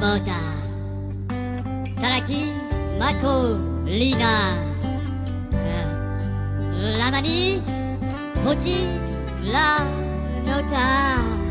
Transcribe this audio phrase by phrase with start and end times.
[0.00, 2.00] ポーター。
[2.00, 2.52] たらき
[2.98, 4.56] マトリーナ
[6.98, 7.60] ラマニ
[8.44, 8.86] ポチ
[9.52, 9.84] ラ
[10.44, 11.47] ノタ